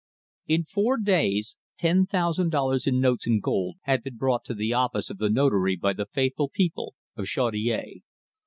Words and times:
In 0.47 0.63
four 0.63 0.97
days 0.97 1.57
ten 1.77 2.07
thousand 2.07 2.49
dollars 2.49 2.87
in 2.87 2.99
notes 2.99 3.27
and 3.27 3.39
gold 3.39 3.75
had 3.83 4.01
been 4.01 4.17
brought 4.17 4.43
to 4.45 4.55
the 4.55 4.73
office 4.73 5.11
of 5.11 5.19
the 5.19 5.29
Notary 5.29 5.75
by 5.75 5.93
the 5.93 6.07
faithful 6.11 6.49
people 6.49 6.95
of 7.15 7.27
Chaudiere. 7.27 8.01